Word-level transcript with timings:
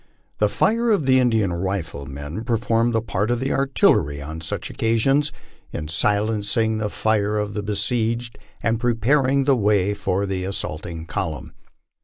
The 0.39 0.49
fire 0.49 0.89
of 0.89 1.05
the 1.05 1.19
Indian 1.19 1.53
riflemen 1.53 2.43
performed 2.43 2.91
the 2.95 3.03
part 3.03 3.29
\jf 3.29 3.37
the 3.37 3.51
artillery 3.53 4.19
on 4.19 4.41
such 4.41 4.71
occasions, 4.71 5.31
in 5.71 5.89
silencing 5.89 6.79
the 6.79 6.89
fire 6.89 7.37
of 7.37 7.53
the 7.53 7.61
besieged 7.61 8.39
and 8.63 8.79
preparing 8.79 9.43
the 9.43 9.55
way 9.55 9.93
for 9.93 10.25
the 10.25 10.43
assaulting 10.43 11.05
column. 11.05 11.53